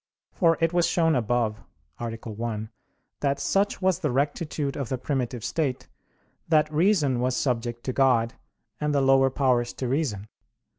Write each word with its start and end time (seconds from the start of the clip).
For 0.31 0.57
it 0.59 0.73
was 0.73 0.87
shown 0.87 1.13
above 1.15 1.61
(A. 1.99 2.07
1) 2.07 2.69
that 3.19 3.39
such 3.39 3.83
was 3.83 3.99
the 3.99 4.09
rectitude 4.09 4.75
of 4.75 4.89
the 4.89 4.97
primitive 4.97 5.43
state, 5.43 5.89
that 6.47 6.73
reason 6.73 7.19
was 7.19 7.37
subject 7.37 7.83
to 7.83 7.93
God, 7.93 8.33
and 8.79 8.95
the 8.95 9.01
lower 9.01 9.29
powers 9.29 9.73
to 9.73 9.87
reason. 9.87 10.27